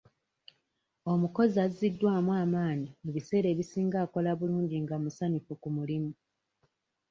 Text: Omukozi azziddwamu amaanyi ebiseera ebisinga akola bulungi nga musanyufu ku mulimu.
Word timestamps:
Omukozi 1.13 1.57
azziddwamu 1.65 2.31
amaanyi 2.43 2.87
ebiseera 3.07 3.47
ebisinga 3.53 3.97
akola 4.05 4.31
bulungi 4.39 4.77
nga 4.83 4.95
musanyufu 5.03 5.53
ku 5.61 5.69
mulimu. 5.75 6.11